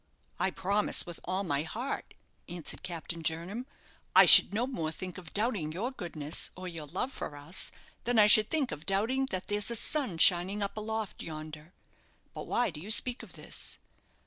"I 0.39 0.49
promise, 0.49 1.05
with 1.05 1.19
all 1.25 1.43
my 1.43 1.61
heart," 1.61 2.15
answered 2.49 2.81
Captain 2.81 3.21
Jernam; 3.21 3.67
"I 4.15 4.25
should 4.25 4.51
no 4.51 4.65
more 4.65 4.91
think 4.91 5.19
of 5.19 5.31
doubting 5.31 5.71
your 5.71 5.91
goodness 5.91 6.49
or 6.55 6.67
your 6.67 6.87
love 6.87 7.11
for 7.11 7.35
us, 7.35 7.71
than 8.05 8.17
I 8.17 8.25
should 8.25 8.49
think 8.49 8.71
of 8.71 8.87
doubting 8.87 9.27
that 9.27 9.45
there's 9.45 9.69
a 9.69 9.75
sun 9.75 10.17
shining 10.17 10.63
up 10.63 10.75
aloft 10.75 11.21
yonder. 11.21 11.71
But 12.33 12.47
why 12.47 12.71
do 12.71 12.81
you 12.81 12.89
speak 12.89 13.21
of 13.21 13.33
this?" 13.33 13.77